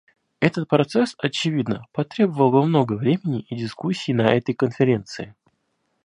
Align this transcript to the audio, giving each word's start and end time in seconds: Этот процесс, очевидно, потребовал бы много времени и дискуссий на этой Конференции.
Этот 0.39 0.67
процесс, 0.67 1.13
очевидно, 1.19 1.85
потребовал 1.91 2.49
бы 2.49 2.63
много 2.65 2.93
времени 2.93 3.41
и 3.41 3.55
дискуссий 3.55 4.13
на 4.15 4.33
этой 4.33 4.55
Конференции. 4.55 5.35